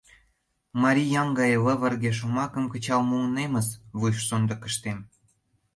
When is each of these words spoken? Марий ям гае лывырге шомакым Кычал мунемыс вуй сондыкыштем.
Марий 0.81 1.11
ям 1.21 1.29
гае 1.39 1.57
лывырге 1.65 2.11
шомакым 2.17 2.65
Кычал 2.71 3.01
мунемыс 3.09 3.67
вуй 3.99 4.13
сондыкыштем. 4.27 4.99